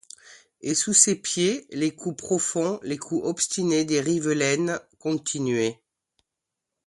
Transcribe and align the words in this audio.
Et, 0.61 0.73
sous 0.73 0.93
ses 0.93 1.13
pieds, 1.15 1.67
les 1.69 1.93
coups 1.93 2.17
profonds, 2.17 2.79
les 2.81 2.97
coups 2.97 3.23
obstinés 3.23 3.85
des 3.85 4.01
rivelaines 4.01 4.79
continuaient. 4.97 5.79